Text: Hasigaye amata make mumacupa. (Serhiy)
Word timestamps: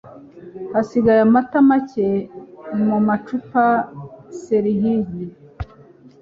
Hasigaye 0.73 1.19
amata 1.27 1.59
make 1.69 2.07
mumacupa. 2.87 3.63
(Serhiy) 4.41 5.01